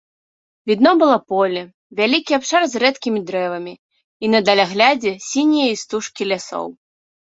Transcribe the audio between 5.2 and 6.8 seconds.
сінія істужкі лясоў.